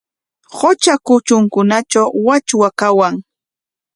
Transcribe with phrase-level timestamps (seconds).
[0.57, 3.15] Qutra kutrunkunatraw wachwa kawan.